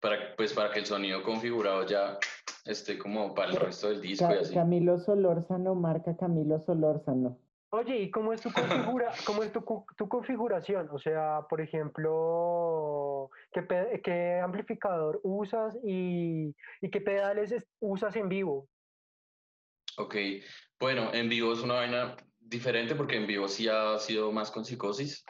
[0.00, 2.18] para, pues para que el sonido configurado ya
[2.64, 4.54] esté como para el resto del disco y así.
[4.54, 7.38] Camilo Solórzano marca Camilo Solórzano.
[7.74, 9.64] Oye, ¿y cómo es tu, configura, cómo es tu,
[9.96, 10.90] tu, configuración?
[10.92, 18.68] O sea, por ejemplo, ¿qué, qué amplificador usas y, y, qué pedales usas en vivo?
[19.96, 20.16] Ok,
[20.78, 22.16] bueno, en vivo es una vaina
[22.52, 25.24] diferente porque en vivo sí ha sido más con psicosis,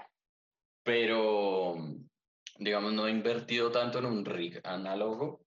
[0.82, 1.76] pero
[2.58, 5.40] digamos no he invertido tanto en un rig análogo,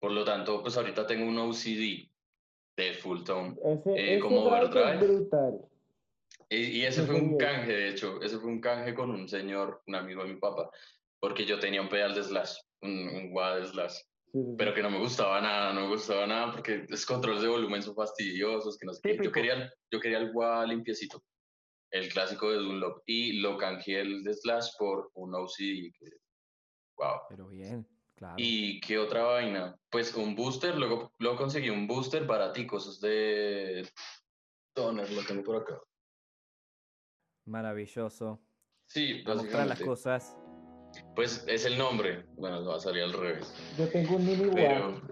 [0.00, 2.10] por lo tanto, pues ahorita tengo un OCD
[2.76, 3.56] de full tone
[3.96, 4.96] eh, como overdrive.
[4.98, 5.60] brutal.
[6.50, 9.96] Y, ese fue un canje, de hecho, ese fue un canje con un señor, un
[9.96, 10.70] amigo de mi papá,
[11.20, 13.98] porque yo tenía un pedal de slash, un, un de slash,
[14.56, 17.82] pero que no me gustaba nada, no me gustaba nada porque los controles de volumen
[17.82, 19.18] son fastidiosos, que no sé qué.
[19.22, 21.22] Yo quería, yo quería el wah limpiecito,
[21.90, 26.10] el clásico de Dunlop, y lo canjeé el de slash por un OCD, que,
[26.96, 27.20] wow.
[27.28, 27.86] Pero bien.
[28.14, 28.34] Claro.
[28.36, 29.78] ¿Y qué otra vaina?
[29.88, 33.88] Pues un booster, luego, luego conseguí un booster baratico, es de
[34.74, 35.80] Toner, lo tengo por acá.
[37.44, 38.40] Maravilloso.
[38.86, 40.36] Sí, mostrar las cosas.
[41.18, 42.22] Pues es el nombre.
[42.36, 43.52] Bueno, va a salir al revés.
[43.76, 45.02] Yo tengo un mini Pero...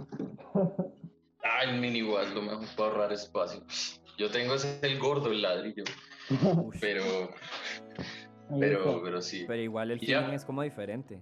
[1.43, 3.61] Ah, el mini was lo mejor para ahorrar espacio.
[4.17, 5.83] Yo tengo ese el gordo, el ladrillo.
[6.81, 7.03] pero.
[8.61, 9.47] Pero, pero sí.
[9.49, 11.21] Pero igual el feeling es como diferente.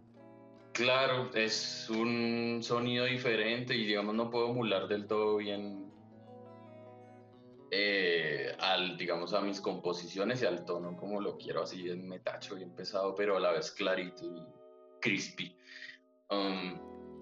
[0.73, 5.91] Claro, es un sonido diferente y digamos no puedo emular del todo bien
[7.71, 12.57] eh, al, digamos, a mis composiciones y al tono como lo quiero, así en metacho,
[12.57, 14.64] bien pesado, pero a la vez clarito y
[15.05, 15.55] crispy.
[16.31, 16.79] Um,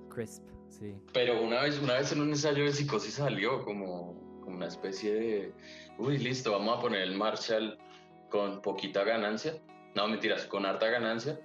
[0.08, 0.94] Crisp, sí.
[1.12, 5.12] Pero una vez, una vez en un ensayo de psicosis salió como, como una especie
[5.12, 5.52] de,
[5.98, 7.76] uy, listo, vamos a poner el Marshall
[8.30, 9.60] con poquita ganancia.
[9.96, 11.38] No, mentiras, con harta ganancia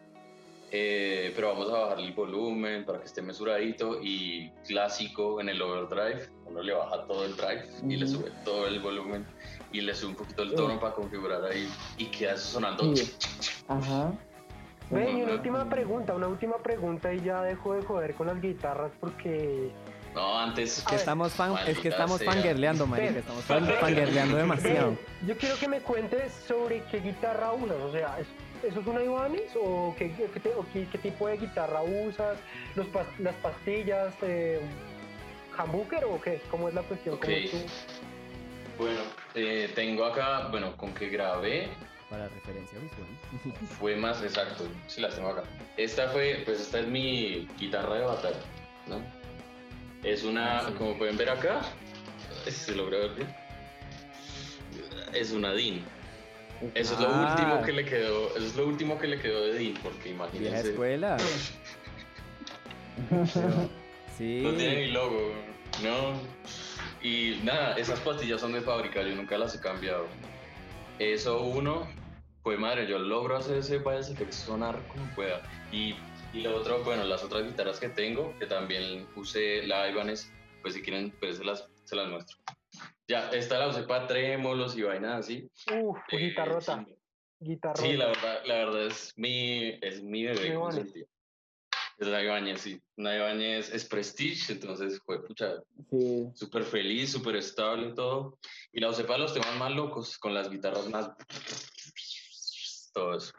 [0.70, 5.62] eh, pero vamos a bajar el volumen para que esté mesuradito y clásico en el
[5.62, 9.26] overdrive, uno le baja todo el drive y le sube todo el volumen
[9.72, 12.94] y le sube un poquito el tono para configurar ahí y queda sonando.
[13.70, 14.14] Ajá.
[14.90, 18.42] Ven, y una última pregunta, una última pregunta y ya dejo de joder con las
[18.42, 19.72] guitarras porque
[20.16, 20.80] no, antes.
[20.80, 23.20] Es que estamos, fan, es que estamos fangirleando, marica.
[23.20, 24.98] Estamos fangirleando demasiado.
[25.28, 27.78] Yo quiero que me cuentes sobre qué guitarra usas.
[27.82, 28.18] O sea,
[28.64, 32.38] ¿Eso es una Ibanez o qué, qué, tipo de guitarra usas?
[32.76, 32.88] Los
[33.20, 34.14] ¿Las pastillas?
[34.24, 34.60] Eh,
[35.58, 36.42] ¿Humbucker o qué?
[36.50, 37.20] ¿Cómo es la cuestión?
[38.78, 39.00] Bueno,
[39.36, 41.70] eh, tengo acá, bueno, con que grabé.
[42.10, 43.08] Para referencia visual.
[43.80, 45.44] fue más exacto, sí las tengo acá.
[45.76, 48.40] Esta fue, pues esta es mi guitarra de batalla,
[48.88, 49.02] ¿no?
[50.04, 51.62] Es una, ah, como pueden ver acá,
[52.46, 53.36] si se logra ver bien,
[55.14, 55.84] es una DIN.
[56.74, 57.62] Eso es lo último ah.
[57.64, 60.52] que le quedó, eso es lo último que le quedó de Dean, porque imagínense.
[60.52, 61.18] la escuela.
[64.18, 64.40] sí.
[64.42, 65.34] No tiene ni logo,
[65.84, 66.14] ¿no?
[67.04, 70.08] Y nada, esas pastillas son de fábrica, yo nunca las he cambiado.
[70.98, 71.88] Eso uno,
[72.48, 75.42] pues madre, yo logro hacer ese ese que sonar como pueda.
[75.70, 75.96] Y,
[76.32, 80.32] y lo otro, bueno, las otras guitarras que tengo, que también usé la Ibanez,
[80.62, 82.38] pues si quieren, pues se las, se las muestro.
[83.06, 85.52] Ya, esta la usé para trémolos y vainas así.
[85.74, 86.86] Uf, eh, guitarrota.
[87.76, 90.58] Sí, la verdad, la verdad es mi, es mi bebé.
[91.98, 92.82] Es la Ibañez, sí.
[92.96, 95.56] Una Ibañez es Prestige, entonces fue pucha,
[96.34, 98.40] súper feliz, súper estable y todo.
[98.72, 101.12] Y la usé para los temas más locos, con las guitarras más...
[102.98, 103.34] Todo eso.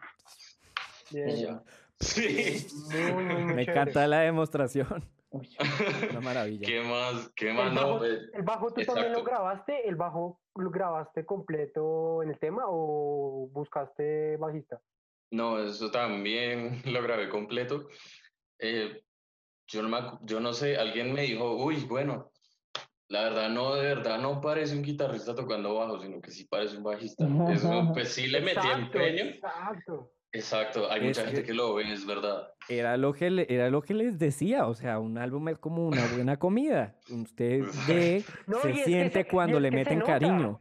[1.98, 2.66] Sí.
[2.94, 5.04] Me encanta la demostración.
[6.10, 6.64] Una maravilla.
[6.64, 7.32] ¿Qué más?
[7.34, 7.66] ¿Qué más?
[7.66, 9.88] ¿El bajo, no, ¿El bajo tú también lo grabaste?
[9.88, 14.80] ¿El bajo lo grabaste completo en el tema o buscaste bajista?
[15.32, 17.88] No, eso también lo grabé completo.
[18.60, 19.02] Eh,
[19.66, 22.30] yo, no me, yo no sé, alguien me dijo, uy, bueno,
[23.08, 26.76] la verdad no, de verdad no parece un guitarrista tocando bajo, sino que sí parece
[26.76, 27.26] un bajista.
[27.52, 29.24] Eso, pues sí le metí empeño.
[29.24, 30.12] Exacto.
[30.30, 32.48] Exacto, hay mucha gente que lo ve, es verdad.
[32.68, 36.06] Era lo, que era lo que les decía, o sea, un álbum es como una
[36.14, 36.94] buena comida.
[37.08, 38.22] Usted ve,
[38.62, 40.60] se siente cuando le meten cariño.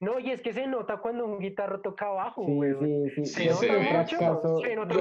[0.00, 2.72] No, y es que se nota cuando un guitarro toca abajo, güey.
[3.16, 3.48] Sí, sí, sí.
[3.52, 4.60] Se, nota mucho.
[4.60, 4.94] Se nota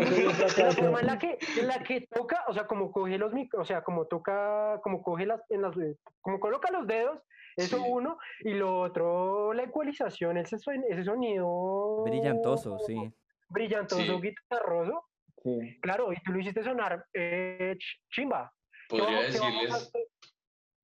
[0.64, 3.66] La forma en la que, en la que toca, o sea, como coge los o
[3.66, 5.76] sea, como toca, como coge las, en las,
[6.22, 7.20] como coloca los dedos,
[7.56, 12.04] eso uno, y lo otro, la ecualización, ese, ese sonido.
[12.04, 13.14] Brillantoso, sí
[13.50, 15.06] brillantoso, guitarroso.
[15.44, 15.80] Sí.
[15.82, 17.78] Claro, y tú lo hiciste sonar eh,
[18.10, 18.54] chimba.
[18.88, 19.92] Podría decirles.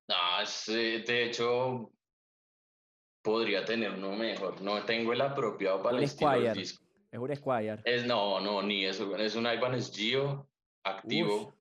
[0.08, 0.15] No,
[0.67, 1.91] eh, de hecho,
[3.26, 4.62] podría tener uno mejor.
[4.62, 6.86] No tengo el apropiado para el estilo del disco.
[7.12, 7.82] Es un Squire.
[7.84, 9.16] Es, no, no, ni eso.
[9.18, 10.48] Es un Ivan Gio
[10.84, 11.56] activo.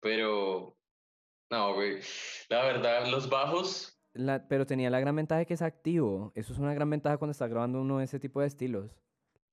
[0.00, 0.76] Pero,
[1.50, 2.00] no, güey.
[2.48, 3.96] La verdad, los bajos.
[4.12, 6.32] La, pero tenía la gran ventaja de que es activo.
[6.34, 8.90] Eso es una gran ventaja cuando está grabando uno de ese tipo de estilos.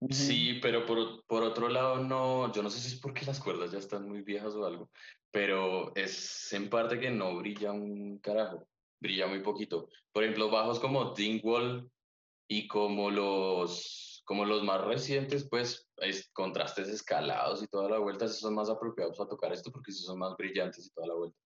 [0.09, 2.51] Sí, pero por, por otro lado, no.
[2.51, 4.89] Yo no sé si es porque las cuerdas ya están muy viejas o algo.
[5.29, 8.67] Pero es en parte que no brilla un carajo
[9.01, 9.89] brilla muy poquito.
[10.13, 11.91] Por ejemplo, bajos como Dingwall
[12.47, 18.25] y como los, como los más recientes, pues es, contrastes escalados y toda la vuelta,
[18.25, 21.37] esos son más apropiados para tocar esto porque son más brillantes y toda la vuelta.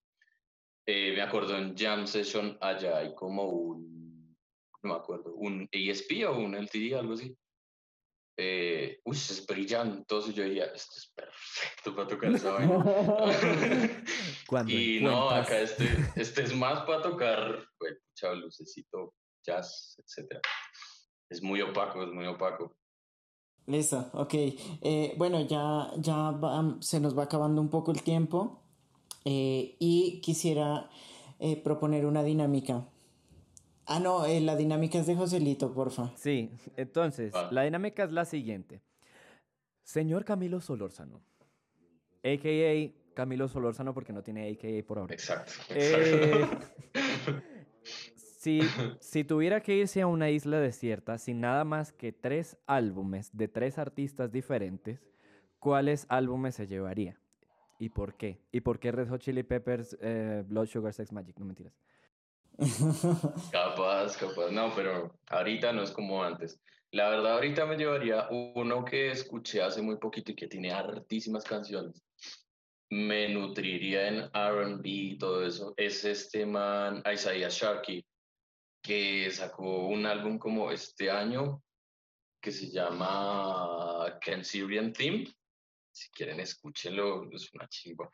[0.87, 4.37] Eh, me acuerdo en Jam Session allá hay como un,
[4.83, 7.35] no me acuerdo, un ESP o un LTD, algo así.
[8.37, 14.03] Eh, uy, es brillante, y yo diría, esto es perfecto para tocar esa vaina.
[14.67, 19.13] y no, acá este, este es más para tocar, pues, chao, lucecito,
[19.45, 20.39] jazz, etc.
[21.29, 22.75] Es muy opaco, es muy opaco.
[23.67, 24.33] Listo, ok.
[24.33, 26.37] Eh, bueno, ya, ya
[26.81, 28.61] se nos va acabando un poco el tiempo
[29.23, 30.89] eh, y quisiera
[31.39, 32.87] eh, proponer una dinámica.
[33.87, 36.11] Ah, no, eh, la dinámica es de Joselito, porfa.
[36.15, 38.81] Sí, entonces, la dinámica es la siguiente.
[39.83, 41.21] Señor Camilo Solórzano,
[42.23, 43.13] a.k.a.
[43.13, 44.83] Camilo Solórzano porque no tiene a.k.a.
[44.85, 45.13] por ahora.
[45.13, 45.51] Exacto.
[45.69, 46.47] Eh,
[48.15, 48.61] si,
[48.99, 53.47] si tuviera que irse a una isla desierta sin nada más que tres álbumes de
[53.47, 54.99] tres artistas diferentes,
[55.59, 57.19] ¿cuáles álbumes se llevaría?
[57.77, 58.39] ¿Y por qué?
[58.51, 61.37] ¿Y por qué Red Hot Chili Peppers, eh, Blood Sugar Sex Magic?
[61.37, 61.73] No mentiras.
[63.51, 66.59] Capaz, capaz, no, pero ahorita no es como antes.
[66.91, 71.43] La verdad, ahorita me llevaría uno que escuché hace muy poquito y que tiene hartísimas
[71.43, 72.01] canciones.
[72.89, 75.73] Me nutriría en RB y todo eso.
[75.75, 78.05] Es este man, Isaiah Sharkey,
[78.81, 81.61] que sacó un álbum como este año
[82.39, 85.25] que se llama Can Syrian Theme.
[85.91, 88.09] Si quieren, escúchenlo, es una chingua.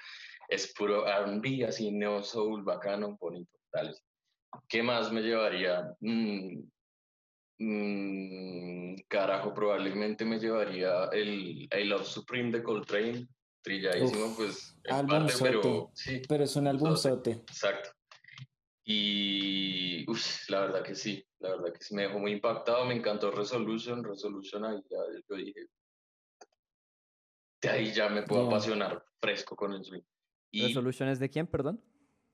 [0.48, 3.60] Es puro RB, así neo soul, bacano, bonito.
[3.72, 3.94] Dale.
[4.68, 5.96] ¿Qué más me llevaría?
[6.00, 6.64] Mm,
[7.60, 13.28] mm, carajo, probablemente me llevaría el I Love Supreme de Coltrane,
[13.62, 16.22] trilladísimo, pues en parte, pero sí.
[16.28, 17.32] Pero es un álbum sote.
[17.32, 17.90] Exacto.
[18.84, 20.06] Y
[20.50, 24.04] la verdad que sí, la verdad que sí me dejó muy impactado, me encantó Resolution,
[24.04, 24.98] Resolution ahí ya
[25.30, 25.68] yo dije,
[27.62, 30.02] de ahí ya me puedo apasionar fresco con el swing.
[30.52, 31.82] ¿Resolution es de quién, perdón?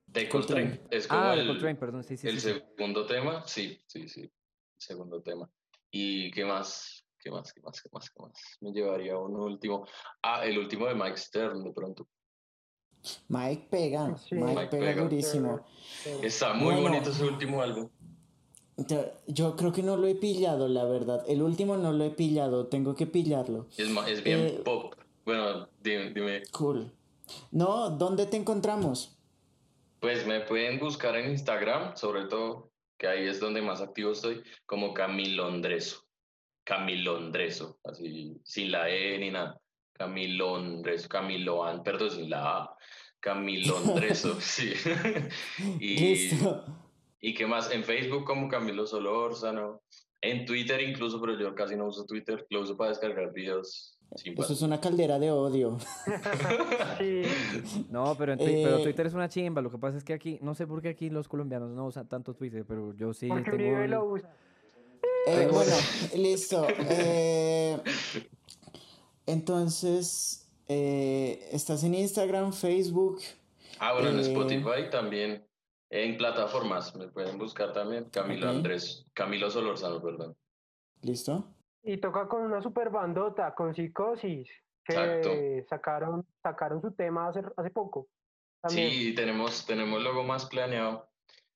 [0.08, 0.82] De Coltrane.
[0.89, 2.28] Es como ah, el, Coltrane, perdón, sí, sí.
[2.28, 4.30] El segundo tema, sí, sí, sí.
[4.78, 5.50] segundo tema.
[5.91, 7.06] ¿Y qué más?
[7.20, 7.54] ¿Qué más?
[7.54, 7.82] ¿Qué más?
[7.82, 8.10] ¿Qué más?
[8.10, 8.58] ¿Qué más?
[8.62, 9.86] Me llevaría un último.
[10.24, 12.08] Ah, el último de Mike Stern, de pronto.
[13.28, 15.65] Mike pega, Mike, pega, durísimo.
[16.24, 17.89] Está muy bonito ese último álbum.
[19.28, 21.24] Yo creo que no lo he pillado, la verdad.
[21.28, 23.67] El último no lo he pillado, tengo que pillarlo.
[23.78, 24.93] Es, es bien eh, pop.
[25.26, 26.43] Bueno, dime, dime.
[26.52, 26.91] Cool.
[27.52, 29.17] No, ¿dónde te encontramos?
[30.00, 34.44] Pues me pueden buscar en Instagram, sobre todo, que ahí es donde más activo estoy,
[34.66, 36.04] como Camilondreso.
[36.64, 39.60] Camilondreso, así, sin la E ni nada.
[39.94, 42.78] Camilondreso, Camiloan, perdón, sin la A.
[43.20, 44.74] Camilondreso, sí.
[45.80, 46.30] y,
[47.20, 47.72] ¿Y qué más?
[47.72, 49.82] En Facebook como Camilo Solórzano.
[50.22, 54.54] En Twitter incluso, pero yo casi no uso Twitter, lo uso para descargar videos eso
[54.54, 55.78] es una caldera de odio.
[57.89, 59.62] No, pero, eh, Twitter es una chimba.
[59.62, 62.08] Lo que pasa es que aquí, no sé por qué aquí los colombianos no usan
[62.08, 64.17] tanto Twitter, pero yo sí tengo.
[65.28, 65.76] Eh, bueno,
[66.15, 66.65] listo.
[66.89, 67.78] Eh,
[69.26, 73.20] entonces, estás en Instagram, Facebook.
[73.80, 75.43] Ah, bueno, en Spotify también.
[75.89, 78.06] En plataformas me pueden buscar también.
[78.06, 80.36] Camilo Andrés, Camilo Solorzano, perdón.
[81.02, 81.57] ¿Listo?
[81.88, 84.50] Y toca con una super bandota, con Psicosis,
[84.83, 88.10] que sacaron, sacaron su tema hace, hace poco.
[88.67, 91.08] Sí, tenemos, tenemos luego más planeado.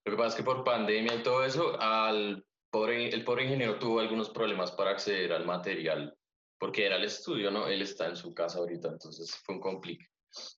[0.06, 3.78] Lo que pasa es que por pandemia y todo eso, al pobre, el pobre ingeniero
[3.78, 6.16] tuvo algunos problemas para acceder al material,
[6.58, 7.68] porque era el estudio, ¿no?
[7.68, 10.06] Él está en su casa ahorita, entonces fue un complique.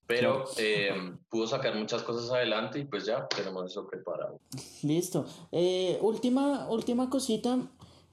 [0.06, 4.38] Pero em, pudo sacar muchas cosas adelante y pues ya tenemos eso preparado.
[4.84, 5.26] Listo.
[5.50, 7.58] Eh, última, última cosita.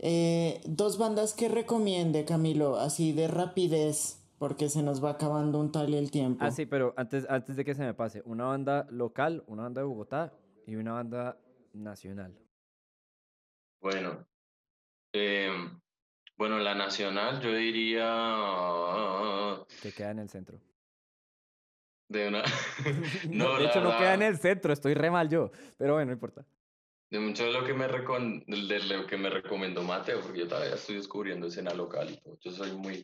[0.03, 5.71] Eh, dos bandas que recomiende, Camilo, así de rapidez, porque se nos va acabando un
[5.71, 6.43] tal y el tiempo.
[6.43, 9.81] Ah, sí, pero antes, antes de que se me pase, una banda local, una banda
[9.81, 10.33] de Bogotá
[10.65, 11.37] y una banda
[11.73, 12.35] nacional.
[13.79, 14.25] Bueno,
[15.13, 15.79] em,
[16.35, 18.03] Bueno, la nacional yo diría...
[19.83, 20.59] Que queda en el centro.
[22.09, 22.41] De una...
[23.29, 26.13] no, de hecho no queda en el centro, estoy re mal yo, pero bueno, no
[26.13, 26.43] importa.
[27.11, 28.43] De mucho de lo que me, recon...
[28.47, 32.37] de lo que me recomendó Mateo, porque yo todavía estoy descubriendo escena local y todo.
[32.39, 33.03] Yo soy muy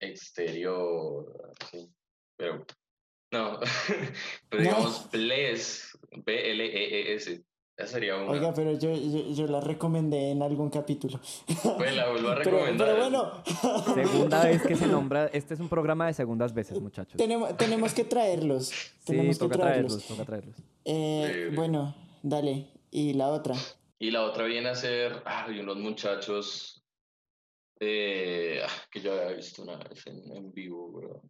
[0.00, 1.88] exterior, sí.
[2.36, 2.66] Pero
[3.32, 3.60] no,
[4.48, 7.44] pero digamos Bless, B-L-E-E-S.
[7.76, 8.32] Esa sería una.
[8.32, 11.20] Oiga, pero yo, yo, la recomendé en algún capítulo.
[11.76, 12.88] Pues la vuelvo a recomendar.
[12.88, 13.94] Pero, bueno.
[13.94, 15.26] Segunda vez que se nombra.
[15.26, 17.16] Este es un programa de segundas veces, muchachos.
[17.16, 18.72] Tenemos, tenemos que traerlos.
[19.06, 20.04] Sí, toca traerlos.
[20.04, 20.56] toca traerlos.
[20.84, 21.94] Eh, bueno,
[22.24, 22.77] dale.
[22.90, 23.54] ¿Y la otra?
[23.98, 25.22] Y la otra viene a ser.
[25.24, 26.82] Ay, unos muchachos.
[27.80, 31.22] Eh, que yo había visto una vez en, en vivo, bro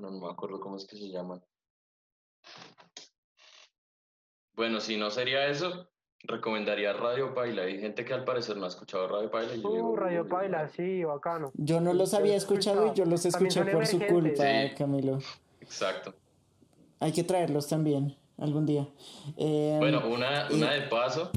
[0.00, 1.42] no me acuerdo cómo es que se llama.
[4.54, 5.90] Bueno, si no sería eso,
[6.20, 7.62] recomendaría Radio Paila.
[7.62, 9.68] Hay gente que al parecer no ha escuchado Radio Paila.
[9.68, 11.50] uh, Radio Paila, sí, bacano.
[11.54, 14.44] Yo no los había escuchado y yo los escuché por su culpa,
[14.76, 15.18] Camilo.
[15.60, 16.14] Exacto.
[16.98, 18.88] Hay que traerlos también algún día.
[19.36, 21.30] Em, bueno, una, una de paso.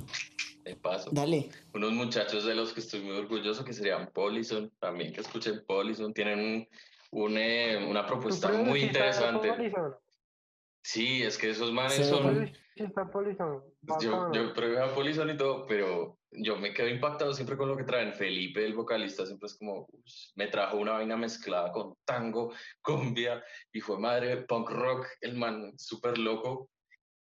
[0.64, 1.10] De paso.
[1.12, 1.50] Dale.
[1.74, 6.14] Unos muchachos de los que estoy muy orgulloso que serían Polison, también que escuchen Polison,
[6.14, 6.68] tienen un,
[7.12, 9.72] una, una propuesta muy interesante.
[10.82, 12.52] Sí, es que esos manes son...
[14.02, 17.78] Yo, yo probé a Polizón y todo, pero yo me quedo impactado siempre con lo
[17.78, 18.14] que traen.
[18.14, 19.88] Felipe, el vocalista, siempre es como,
[20.36, 25.78] me trajo una vaina mezclada con tango, cumbia, y fue madre, punk rock, el man
[25.78, 26.70] súper loco,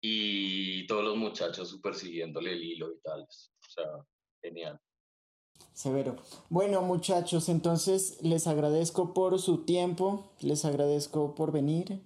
[0.02, 3.22] y todos los muchachos súper siguiéndole el hilo y tal.
[3.22, 3.86] O sea,
[4.41, 4.80] genial.
[5.74, 6.18] Severo.
[6.50, 12.02] Bueno, muchachos, entonces les agradezco por su tiempo, les agradezco por venir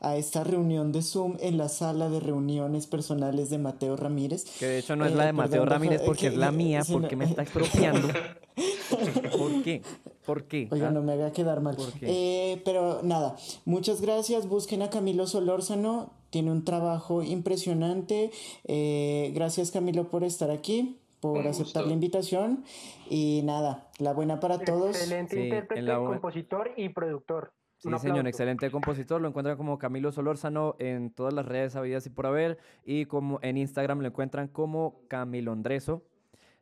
[0.00, 4.44] a esta reunión de Zoom en la sala de reuniones personales de Mateo Ramírez.
[4.58, 7.16] Que de hecho no es la de eh, Mateo Ramírez porque es la mía, porque
[7.16, 8.08] me está expropiando.
[9.38, 9.82] ¿Por qué?
[10.26, 10.68] ¿Por qué?
[10.70, 10.90] Oiga, ¿Ah?
[10.90, 11.76] no me haga quedar mal.
[12.02, 14.46] Eh, pero nada, muchas gracias.
[14.48, 18.32] Busquen a Camilo Solórzano, tiene un trabajo impresionante.
[18.64, 22.64] Eh, gracias Camilo por estar aquí por aceptar la invitación
[23.08, 24.96] y nada, la buena para todos.
[24.96, 27.52] Excelente intérprete, compositor y productor.
[27.78, 29.20] Sí, señor, excelente compositor.
[29.20, 32.58] Lo encuentran como Camilo Solórzano en todas las redes habidas y por haber.
[32.84, 36.02] Y como en Instagram lo encuentran como Camilo Andreso.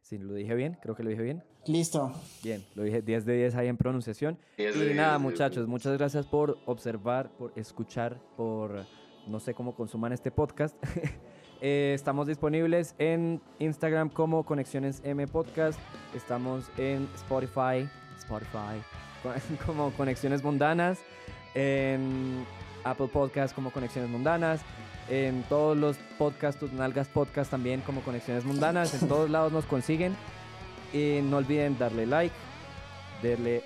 [0.03, 1.43] Si lo dije bien, creo que lo dije bien.
[1.66, 2.12] Listo.
[2.45, 4.39] Bien, lo dije 10 de 10 ahí en pronunciación.
[4.59, 8.85] y nada, muchachos, muchas gracias por observar, por escuchar, por
[9.27, 10.77] no sé cómo consuman este podcast.
[11.64, 15.79] Eh, estamos disponibles en Instagram como Conexiones M Podcast.
[16.12, 18.83] Estamos en Spotify, Spotify
[19.64, 20.99] como Conexiones Mundanas.
[21.55, 22.45] En
[22.83, 24.61] Apple Podcast como Conexiones Mundanas.
[25.09, 29.01] En todos los podcasts, tus nalgas podcast también como Conexiones Mundanas.
[29.01, 30.16] En todos lados nos consiguen.
[30.93, 32.35] Y no olviden darle like,
[33.23, 33.62] darle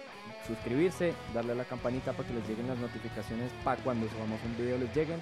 [0.46, 4.54] suscribirse, darle a la campanita para que les lleguen las notificaciones para cuando subamos un
[4.58, 5.20] video les lleguen.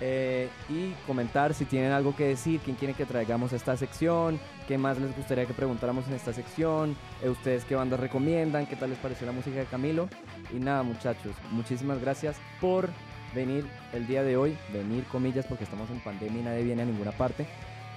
[0.00, 4.76] Eh, y comentar si tienen algo que decir, quién quiere que traigamos esta sección, qué
[4.76, 8.90] más les gustaría que preguntáramos en esta sección, eh, ustedes qué bandas recomiendan, qué tal
[8.90, 10.08] les pareció la música de Camilo.
[10.54, 12.90] Y nada, muchachos, muchísimas gracias por
[13.34, 16.86] venir el día de hoy, venir comillas porque estamos en pandemia y nadie viene a
[16.86, 17.46] ninguna parte.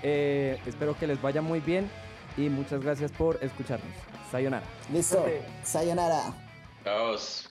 [0.01, 1.89] Eh, espero que les vaya muy bien
[2.37, 3.91] y muchas gracias por escucharnos.
[4.31, 4.65] Sayonara.
[4.93, 5.25] Listo.
[5.63, 6.33] Sayonara.
[6.83, 7.17] Chao.